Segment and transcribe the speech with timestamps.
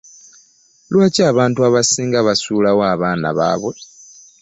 [0.91, 3.73] Lwaki abantu abasinga basulawo abaana baabwe.